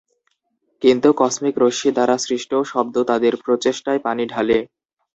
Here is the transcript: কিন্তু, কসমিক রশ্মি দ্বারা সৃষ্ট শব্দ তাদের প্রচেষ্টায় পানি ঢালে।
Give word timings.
কিন্তু, 0.81 1.09
কসমিক 1.17 1.55
রশ্মি 1.57 1.89
দ্বারা 1.91 2.15
সৃষ্ট 2.17 2.51
শব্দ 2.65 2.95
তাদের 3.03 3.33
প্রচেষ্টায় 3.43 4.01
পানি 4.01 4.23
ঢালে। 4.27 4.57